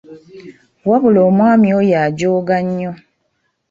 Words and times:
Wabula 0.89 1.19
omwami 1.29 1.67
oyo 1.79 1.95
ajooga 2.05 2.57
nnyo. 2.65 2.91